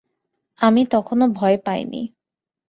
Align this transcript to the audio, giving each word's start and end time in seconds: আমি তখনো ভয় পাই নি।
আমি 0.59 0.81
তখনো 0.91 1.25
ভয় 1.33 1.57
পাই 1.65 1.81
নি। 1.85 2.01